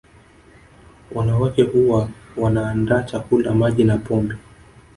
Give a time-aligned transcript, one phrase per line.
[1.11, 4.35] Wanawake huwa wanaandaa chakula Maji na pombe